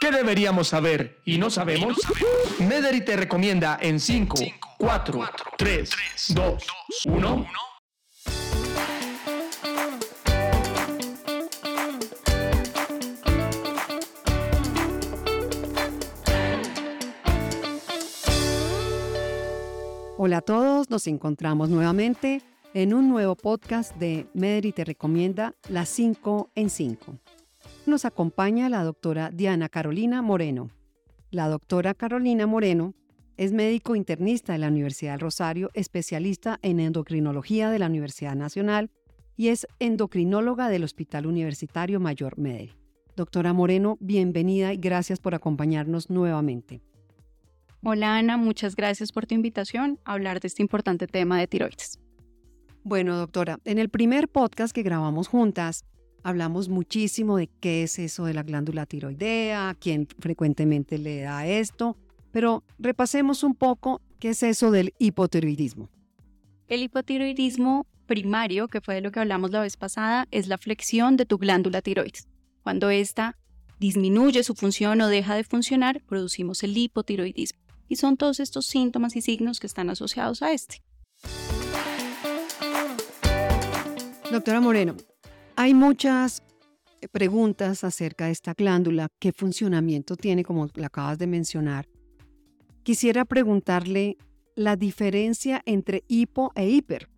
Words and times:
¿Qué 0.00 0.10
deberíamos 0.10 0.68
saber 0.68 1.20
y 1.26 1.36
no 1.36 1.50
sabemos? 1.50 1.98
Mederi 2.58 3.04
te 3.04 3.18
recomienda 3.18 3.78
en 3.82 4.00
5, 4.00 4.34
4, 4.78 5.20
3, 5.58 5.90
2, 6.30 6.66
1. 7.04 7.46
Hola 20.16 20.38
a 20.38 20.40
todos, 20.40 20.88
nos 20.88 21.06
encontramos 21.06 21.68
nuevamente 21.68 22.40
en 22.72 22.94
un 22.94 23.10
nuevo 23.10 23.36
podcast 23.36 23.94
de 23.96 24.26
Mederi 24.32 24.72
te 24.72 24.86
recomienda 24.86 25.54
las 25.68 25.90
5 25.90 26.52
en 26.54 26.70
5 26.70 27.18
nos 27.86 28.04
acompaña 28.04 28.68
la 28.68 28.84
doctora 28.84 29.30
Diana 29.30 29.68
Carolina 29.68 30.22
Moreno. 30.22 30.70
La 31.30 31.48
doctora 31.48 31.94
Carolina 31.94 32.46
Moreno 32.46 32.94
es 33.36 33.52
médico 33.52 33.96
internista 33.96 34.52
de 34.52 34.58
la 34.58 34.68
Universidad 34.68 35.12
del 35.12 35.20
Rosario, 35.20 35.70
especialista 35.74 36.58
en 36.62 36.80
endocrinología 36.80 37.70
de 37.70 37.78
la 37.78 37.86
Universidad 37.86 38.34
Nacional 38.34 38.90
y 39.36 39.48
es 39.48 39.66
endocrinóloga 39.78 40.68
del 40.68 40.84
Hospital 40.84 41.26
Universitario 41.26 42.00
Mayor 42.00 42.38
Medellín. 42.38 42.76
Doctora 43.16 43.52
Moreno, 43.52 43.96
bienvenida 44.00 44.72
y 44.72 44.76
gracias 44.76 45.18
por 45.18 45.34
acompañarnos 45.34 46.10
nuevamente. 46.10 46.82
Hola 47.82 48.18
Ana, 48.18 48.36
muchas 48.36 48.76
gracias 48.76 49.10
por 49.10 49.26
tu 49.26 49.34
invitación 49.34 49.98
a 50.04 50.12
hablar 50.12 50.40
de 50.40 50.48
este 50.48 50.62
importante 50.62 51.06
tema 51.06 51.38
de 51.38 51.46
tiroides. 51.46 51.98
Bueno, 52.82 53.16
doctora, 53.16 53.58
en 53.64 53.78
el 53.78 53.88
primer 53.88 54.28
podcast 54.28 54.74
que 54.74 54.82
grabamos 54.82 55.28
juntas, 55.28 55.84
Hablamos 56.22 56.68
muchísimo 56.68 57.38
de 57.38 57.48
qué 57.60 57.82
es 57.82 57.98
eso 57.98 58.24
de 58.24 58.34
la 58.34 58.42
glándula 58.42 58.84
tiroidea, 58.86 59.74
quién 59.78 60.06
frecuentemente 60.18 60.98
le 60.98 61.22
da 61.22 61.46
esto, 61.46 61.96
pero 62.30 62.62
repasemos 62.78 63.42
un 63.42 63.54
poco 63.54 64.02
qué 64.18 64.30
es 64.30 64.42
eso 64.42 64.70
del 64.70 64.92
hipotiroidismo. 64.98 65.88
El 66.68 66.82
hipotiroidismo 66.82 67.86
primario, 68.06 68.68
que 68.68 68.80
fue 68.80 68.96
de 68.96 69.00
lo 69.00 69.12
que 69.12 69.20
hablamos 69.20 69.50
la 69.50 69.60
vez 69.60 69.76
pasada, 69.76 70.28
es 70.30 70.46
la 70.46 70.58
flexión 70.58 71.16
de 71.16 71.26
tu 71.26 71.38
glándula 71.38 71.80
tiroides. 71.80 72.28
Cuando 72.62 72.90
esta 72.90 73.38
disminuye 73.78 74.42
su 74.44 74.54
función 74.54 75.00
o 75.00 75.08
deja 75.08 75.34
de 75.34 75.44
funcionar, 75.44 76.02
producimos 76.06 76.62
el 76.62 76.76
hipotiroidismo. 76.76 77.60
Y 77.88 77.96
son 77.96 78.16
todos 78.16 78.38
estos 78.38 78.66
síntomas 78.66 79.16
y 79.16 79.22
signos 79.22 79.58
que 79.58 79.66
están 79.66 79.90
asociados 79.90 80.42
a 80.42 80.52
este. 80.52 80.82
Doctora 84.30 84.60
Moreno, 84.60 84.96
hay 85.60 85.74
muchas 85.74 86.42
eh, 87.02 87.08
preguntas 87.08 87.84
acerca 87.84 88.24
de 88.24 88.32
esta 88.32 88.54
glándula, 88.54 89.08
qué 89.18 89.30
funcionamiento 89.30 90.16
tiene, 90.16 90.42
como 90.42 90.68
la 90.74 90.86
acabas 90.86 91.18
de 91.18 91.26
mencionar. 91.26 91.86
Quisiera 92.82 93.26
preguntarle 93.26 94.16
la 94.56 94.76
diferencia 94.76 95.60
entre 95.66 96.02
hipo 96.08 96.50
e 96.54 96.70
hiper, 96.70 97.10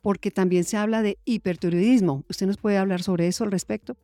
porque 0.00 0.30
también 0.30 0.62
se 0.62 0.76
habla 0.76 1.02
de 1.02 1.18
hipertiroidismo. 1.24 2.24
¿Usted 2.28 2.46
nos 2.46 2.56
puede 2.56 2.78
hablar 2.78 3.02
sobre 3.02 3.26
eso 3.26 3.42
al 3.42 3.50
respecto? 3.50 3.96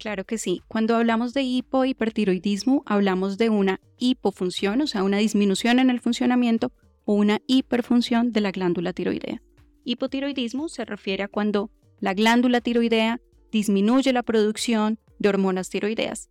Claro 0.00 0.24
que 0.24 0.36
sí. 0.36 0.62
Cuando 0.66 0.96
hablamos 0.96 1.34
de 1.34 1.42
hipo 1.42 1.84
hipertiroidismo, 1.84 2.82
hablamos 2.84 3.38
de 3.38 3.48
una 3.48 3.80
hipofunción, 3.96 4.80
o 4.80 4.88
sea, 4.88 5.04
una 5.04 5.18
disminución 5.18 5.78
en 5.78 5.90
el 5.90 6.00
funcionamiento 6.00 6.72
o 7.04 7.14
una 7.14 7.38
hiperfunción 7.46 8.32
de 8.32 8.40
la 8.40 8.50
glándula 8.50 8.92
tiroidea. 8.92 9.40
Hipotiroidismo 9.84 10.68
se 10.68 10.84
refiere 10.84 11.22
a 11.22 11.28
cuando 11.28 11.70
la 12.00 12.14
glándula 12.14 12.60
tiroidea 12.60 13.20
disminuye 13.50 14.12
la 14.12 14.22
producción 14.22 14.98
de 15.18 15.28
hormonas 15.28 15.68
tiroideas, 15.68 16.28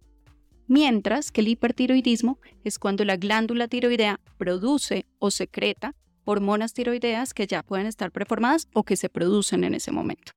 mientras 0.67 1.31
que 1.31 1.41
el 1.41 1.49
hipertiroidismo 1.49 2.39
es 2.63 2.79
cuando 2.79 3.03
la 3.05 3.17
glándula 3.17 3.67
tiroidea 3.67 4.19
produce 4.37 5.05
o 5.19 5.31
secreta 5.31 5.95
hormonas 6.25 6.73
tiroideas 6.73 7.33
que 7.33 7.47
ya 7.47 7.63
pueden 7.63 7.87
estar 7.87 8.11
preformadas 8.11 8.67
o 8.73 8.83
que 8.83 8.97
se 8.97 9.09
producen 9.09 9.64
en 9.64 9.73
ese 9.73 9.92
momento. 9.92 10.33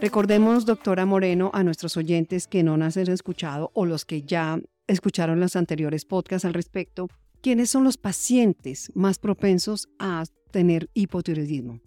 Recordemos, 0.00 0.66
doctora 0.66 1.06
Moreno, 1.06 1.50
a 1.54 1.62
nuestros 1.62 1.96
oyentes 1.96 2.48
que 2.48 2.64
no 2.64 2.76
nos 2.76 2.96
han 2.96 3.08
escuchado 3.08 3.70
o 3.74 3.86
los 3.86 4.04
que 4.04 4.22
ya 4.22 4.60
escucharon 4.88 5.38
los 5.38 5.54
anteriores 5.54 6.04
podcasts 6.04 6.44
al 6.44 6.54
respecto, 6.54 7.08
¿quiénes 7.40 7.70
son 7.70 7.84
los 7.84 7.98
pacientes 7.98 8.90
más 8.94 9.18
propensos 9.20 9.88
a 10.00 10.24
tener 10.50 10.90
hipotiroidismo? 10.94 11.80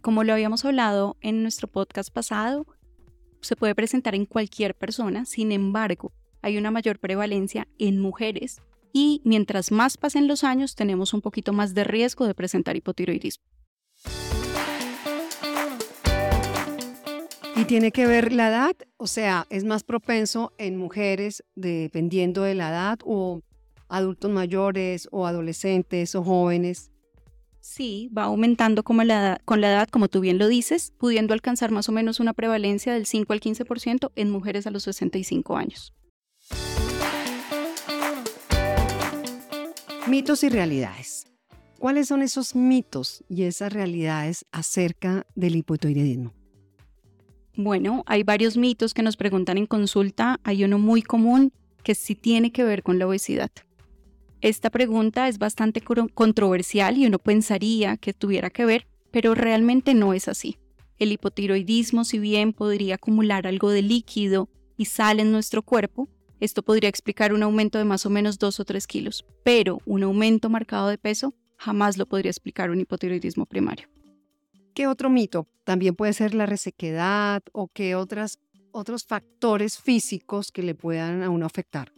Como 0.00 0.24
lo 0.24 0.32
habíamos 0.32 0.64
hablado 0.64 1.18
en 1.20 1.42
nuestro 1.42 1.68
podcast 1.68 2.10
pasado, 2.10 2.66
se 3.42 3.54
puede 3.54 3.74
presentar 3.74 4.14
en 4.14 4.24
cualquier 4.24 4.74
persona, 4.74 5.26
sin 5.26 5.52
embargo, 5.52 6.12
hay 6.40 6.56
una 6.56 6.70
mayor 6.70 6.98
prevalencia 6.98 7.68
en 7.78 8.00
mujeres 8.00 8.62
y 8.94 9.20
mientras 9.24 9.70
más 9.70 9.98
pasen 9.98 10.26
los 10.26 10.42
años 10.42 10.74
tenemos 10.74 11.12
un 11.12 11.20
poquito 11.20 11.52
más 11.52 11.74
de 11.74 11.84
riesgo 11.84 12.26
de 12.26 12.34
presentar 12.34 12.76
hipotiroidismo. 12.76 13.44
¿Y 17.54 17.64
tiene 17.66 17.92
que 17.92 18.06
ver 18.06 18.32
la 18.32 18.48
edad? 18.48 18.76
O 18.96 19.06
sea, 19.06 19.46
¿es 19.50 19.64
más 19.64 19.84
propenso 19.84 20.54
en 20.56 20.78
mujeres 20.78 21.44
dependiendo 21.54 22.42
de 22.42 22.54
la 22.54 22.70
edad 22.70 22.98
o 23.04 23.42
adultos 23.86 24.30
mayores 24.30 25.08
o 25.12 25.26
adolescentes 25.26 26.14
o 26.14 26.24
jóvenes? 26.24 26.89
Sí, 27.60 28.10
va 28.16 28.24
aumentando 28.24 28.82
con 28.82 29.06
la 29.06 29.38
edad, 29.46 29.88
como 29.88 30.08
tú 30.08 30.20
bien 30.20 30.38
lo 30.38 30.48
dices, 30.48 30.92
pudiendo 30.98 31.34
alcanzar 31.34 31.70
más 31.70 31.88
o 31.88 31.92
menos 31.92 32.18
una 32.18 32.32
prevalencia 32.32 32.94
del 32.94 33.06
5 33.06 33.32
al 33.32 33.40
15% 33.40 34.12
en 34.16 34.30
mujeres 34.30 34.66
a 34.66 34.70
los 34.70 34.84
65 34.84 35.56
años. 35.56 35.92
Mitos 40.06 40.42
y 40.42 40.48
realidades. 40.48 41.26
¿Cuáles 41.78 42.08
son 42.08 42.22
esos 42.22 42.54
mitos 42.54 43.24
y 43.28 43.42
esas 43.42 43.72
realidades 43.72 44.44
acerca 44.52 45.26
del 45.34 45.56
hipotiroidismo? 45.56 46.32
Bueno, 47.56 48.04
hay 48.06 48.22
varios 48.22 48.56
mitos 48.56 48.94
que 48.94 49.02
nos 49.02 49.16
preguntan 49.16 49.58
en 49.58 49.66
consulta. 49.66 50.40
Hay 50.44 50.64
uno 50.64 50.78
muy 50.78 51.02
común 51.02 51.52
que 51.82 51.94
sí 51.94 52.14
tiene 52.14 52.52
que 52.52 52.64
ver 52.64 52.82
con 52.82 52.98
la 52.98 53.06
obesidad. 53.06 53.50
Esta 54.40 54.70
pregunta 54.70 55.28
es 55.28 55.38
bastante 55.38 55.82
controversial 55.82 56.96
y 56.96 57.06
uno 57.06 57.18
pensaría 57.18 57.98
que 57.98 58.14
tuviera 58.14 58.48
que 58.48 58.64
ver, 58.64 58.86
pero 59.10 59.34
realmente 59.34 59.92
no 59.92 60.14
es 60.14 60.28
así. 60.28 60.56
El 60.98 61.12
hipotiroidismo, 61.12 62.04
si 62.04 62.18
bien 62.18 62.54
podría 62.54 62.94
acumular 62.94 63.46
algo 63.46 63.70
de 63.70 63.82
líquido 63.82 64.48
y 64.78 64.86
sal 64.86 65.20
en 65.20 65.30
nuestro 65.30 65.62
cuerpo, 65.62 66.08
esto 66.40 66.62
podría 66.62 66.88
explicar 66.88 67.34
un 67.34 67.42
aumento 67.42 67.76
de 67.76 67.84
más 67.84 68.06
o 68.06 68.10
menos 68.10 68.38
2 68.38 68.60
o 68.60 68.64
3 68.64 68.86
kilos, 68.86 69.26
pero 69.44 69.78
un 69.84 70.02
aumento 70.04 70.48
marcado 70.48 70.88
de 70.88 70.96
peso 70.96 71.34
jamás 71.58 71.98
lo 71.98 72.06
podría 72.06 72.30
explicar 72.30 72.70
un 72.70 72.80
hipotiroidismo 72.80 73.44
primario. 73.44 73.88
¿Qué 74.72 74.86
otro 74.86 75.10
mito? 75.10 75.48
También 75.64 75.94
puede 75.94 76.14
ser 76.14 76.32
la 76.32 76.46
resequedad 76.46 77.42
o 77.52 77.68
qué 77.68 77.94
otros 77.94 78.38
factores 79.06 79.78
físicos 79.78 80.50
que 80.50 80.62
le 80.62 80.74
puedan 80.74 81.22
a 81.22 81.28
uno 81.28 81.44
afectar. 81.44 81.92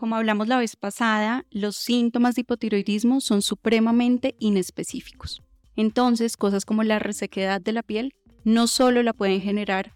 Como 0.00 0.16
hablamos 0.16 0.48
la 0.48 0.56
vez 0.56 0.76
pasada, 0.76 1.44
los 1.50 1.76
síntomas 1.76 2.34
de 2.34 2.40
hipotiroidismo 2.40 3.20
son 3.20 3.42
supremamente 3.42 4.34
inespecíficos. 4.38 5.42
Entonces, 5.76 6.38
cosas 6.38 6.64
como 6.64 6.82
la 6.84 6.98
resequedad 6.98 7.60
de 7.60 7.74
la 7.74 7.82
piel 7.82 8.14
no 8.42 8.66
solo 8.66 9.02
la 9.02 9.12
pueden 9.12 9.42
generar 9.42 9.92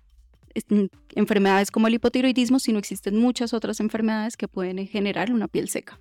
enfermedades 1.14 1.70
como 1.70 1.86
el 1.86 1.94
hipotiroidismo, 1.94 2.58
sino 2.58 2.78
existen 2.78 3.16
muchas 3.16 3.54
otras 3.54 3.80
enfermedades 3.80 4.36
que 4.36 4.46
pueden 4.46 4.86
generar 4.86 5.32
una 5.32 5.48
piel 5.48 5.70
seca. 5.70 5.98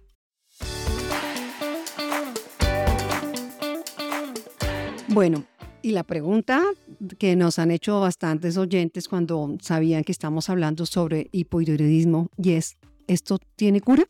Bueno, 5.07 5.45
y 5.81 5.91
la 5.91 6.03
pregunta 6.03 6.61
que 7.19 7.37
nos 7.37 7.57
han 7.57 7.71
hecho 7.71 8.01
bastantes 8.01 8.57
oyentes 8.57 9.07
cuando 9.07 9.55
sabían 9.61 10.03
que 10.03 10.11
estamos 10.11 10.49
hablando 10.49 10.85
sobre 10.85 11.29
hipotiroidismo 11.31 12.29
y 12.37 12.51
es, 12.51 12.75
¿esto 13.07 13.39
tiene 13.55 13.81
cura? 13.81 14.07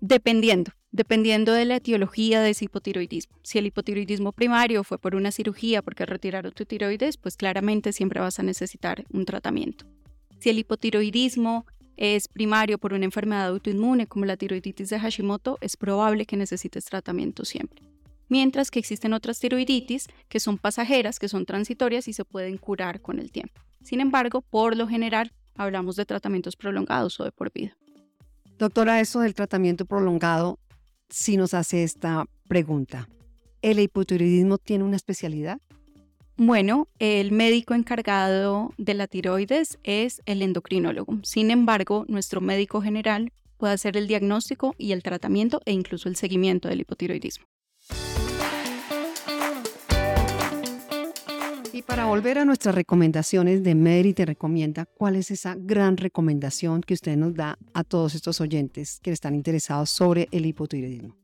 Dependiendo, 0.00 0.72
dependiendo 0.90 1.52
de 1.52 1.64
la 1.64 1.76
etiología 1.76 2.40
de 2.40 2.50
ese 2.50 2.66
hipotiroidismo. 2.66 3.36
Si 3.42 3.58
el 3.58 3.66
hipotiroidismo 3.66 4.32
primario 4.32 4.84
fue 4.84 4.98
por 4.98 5.14
una 5.14 5.30
cirugía 5.30 5.82
porque 5.82 6.06
retiraron 6.06 6.52
tu 6.52 6.64
tiroides, 6.64 7.16
pues 7.16 7.36
claramente 7.36 7.92
siempre 7.92 8.20
vas 8.20 8.38
a 8.38 8.42
necesitar 8.42 9.04
un 9.12 9.24
tratamiento. 9.24 9.86
Si 10.38 10.50
el 10.50 10.58
hipotiroidismo 10.58 11.66
es 11.96 12.28
primario 12.28 12.78
por 12.78 12.92
una 12.92 13.06
enfermedad 13.06 13.48
autoinmune 13.48 14.06
como 14.06 14.26
la 14.26 14.36
tiroiditis 14.36 14.90
de 14.90 14.98
Hashimoto, 14.98 15.58
es 15.60 15.76
probable 15.76 16.26
que 16.26 16.36
necesites 16.36 16.84
tratamiento 16.84 17.44
siempre. 17.44 17.82
Mientras 18.28 18.70
que 18.70 18.78
existen 18.78 19.12
otras 19.12 19.38
tiroiditis 19.38 20.08
que 20.28 20.40
son 20.40 20.58
pasajeras, 20.58 21.18
que 21.18 21.28
son 21.28 21.46
transitorias 21.46 22.08
y 22.08 22.12
se 22.12 22.24
pueden 22.24 22.58
curar 22.58 23.00
con 23.00 23.18
el 23.18 23.30
tiempo. 23.30 23.60
Sin 23.82 24.00
embargo, 24.00 24.42
por 24.42 24.76
lo 24.76 24.88
general, 24.88 25.32
hablamos 25.56 25.96
de 25.96 26.06
tratamientos 26.06 26.56
prolongados 26.56 27.18
o 27.20 27.24
de 27.24 27.32
por 27.32 27.52
vida. 27.52 27.76
Doctora, 28.58 29.00
eso 29.00 29.20
del 29.20 29.34
tratamiento 29.34 29.84
prolongado, 29.84 30.58
si 31.10 31.36
nos 31.36 31.54
hace 31.54 31.82
esta 31.82 32.24
pregunta, 32.48 33.08
¿el 33.62 33.78
hipotiroidismo 33.80 34.58
tiene 34.58 34.84
una 34.84 34.96
especialidad? 34.96 35.60
Bueno, 36.38 36.88
el 36.98 37.32
médico 37.32 37.74
encargado 37.74 38.72
de 38.76 38.94
la 38.94 39.06
tiroides 39.06 39.78
es 39.84 40.20
el 40.26 40.42
endocrinólogo. 40.42 41.18
Sin 41.22 41.50
embargo, 41.50 42.04
nuestro 42.08 42.40
médico 42.40 42.82
general 42.82 43.32
puede 43.56 43.72
hacer 43.72 43.96
el 43.96 44.06
diagnóstico 44.06 44.74
y 44.76 44.92
el 44.92 45.02
tratamiento 45.02 45.62
e 45.64 45.72
incluso 45.72 46.08
el 46.08 46.16
seguimiento 46.16 46.68
del 46.68 46.80
hipotiroidismo. 46.80 47.46
Y 51.76 51.82
para 51.82 52.06
volver 52.06 52.38
a 52.38 52.46
nuestras 52.46 52.74
recomendaciones 52.74 53.62
de 53.62 53.74
Mary 53.74 54.14
te 54.14 54.24
recomienda, 54.24 54.86
¿cuál 54.86 55.14
es 55.14 55.30
esa 55.30 55.54
gran 55.58 55.98
recomendación 55.98 56.80
que 56.80 56.94
usted 56.94 57.18
nos 57.18 57.34
da 57.34 57.58
a 57.74 57.84
todos 57.84 58.14
estos 58.14 58.40
oyentes 58.40 58.98
que 59.02 59.10
están 59.10 59.34
interesados 59.34 59.90
sobre 59.90 60.26
el 60.32 60.46
hipotiroidismo? 60.46 61.14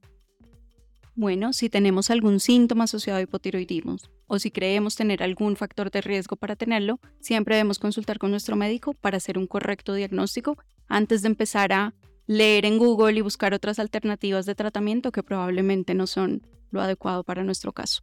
Bueno, 1.15 1.55
si 1.55 1.71
tenemos 1.71 2.11
algún 2.11 2.39
síntoma 2.39 2.85
asociado 2.85 3.19
a 3.19 3.23
hipotiroidismo 3.23 3.97
o 4.27 4.39
si 4.39 4.51
creemos 4.51 4.95
tener 4.95 5.23
algún 5.23 5.57
factor 5.57 5.91
de 5.91 6.03
riesgo 6.03 6.37
para 6.37 6.55
tenerlo, 6.55 7.01
siempre 7.19 7.55
debemos 7.57 7.79
consultar 7.79 8.19
con 8.19 8.31
nuestro 8.31 8.55
médico 8.55 8.93
para 8.93 9.17
hacer 9.17 9.39
un 9.39 9.47
correcto 9.47 9.95
diagnóstico 9.95 10.59
antes 10.87 11.23
de 11.23 11.29
empezar 11.29 11.73
a 11.73 11.95
leer 12.27 12.67
en 12.67 12.77
Google 12.77 13.17
y 13.17 13.23
buscar 13.23 13.55
otras 13.55 13.79
alternativas 13.79 14.45
de 14.45 14.55
tratamiento 14.55 15.13
que 15.13 15.23
probablemente 15.23 15.95
no 15.95 16.07
son 16.07 16.47
lo 16.71 16.83
adecuado 16.83 17.25
para 17.25 17.43
nuestro 17.43 17.73
caso. 17.73 18.03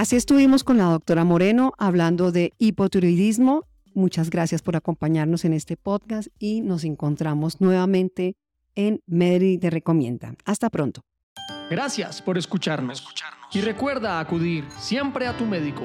Así 0.00 0.16
estuvimos 0.16 0.64
con 0.64 0.78
la 0.78 0.84
doctora 0.84 1.24
Moreno 1.24 1.74
hablando 1.76 2.32
de 2.32 2.54
hipotiroidismo. 2.56 3.66
Muchas 3.92 4.30
gracias 4.30 4.62
por 4.62 4.74
acompañarnos 4.74 5.44
en 5.44 5.52
este 5.52 5.76
podcast 5.76 6.28
y 6.38 6.62
nos 6.62 6.84
encontramos 6.84 7.60
nuevamente 7.60 8.34
en 8.74 9.02
Medri 9.06 9.58
te 9.58 9.68
recomienda. 9.68 10.32
Hasta 10.46 10.70
pronto. 10.70 11.02
Gracias 11.68 12.22
por 12.22 12.38
escucharnos. 12.38 13.06
Y 13.52 13.60
recuerda 13.60 14.20
acudir 14.20 14.64
siempre 14.78 15.26
a 15.26 15.36
tu 15.36 15.44
médico. 15.44 15.82